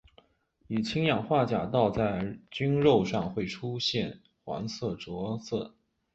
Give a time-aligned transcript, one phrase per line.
[0.65, 5.75] 以氢氧化钾倒在菌肉上会出现黄色着色。